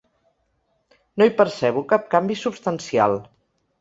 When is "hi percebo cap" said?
1.27-2.07